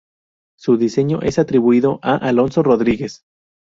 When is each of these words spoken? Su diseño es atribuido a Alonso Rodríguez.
Su 0.57 0.77
diseño 0.77 1.21
es 1.21 1.37
atribuido 1.37 1.99
a 2.01 2.15
Alonso 2.15 2.63
Rodríguez. 2.63 3.23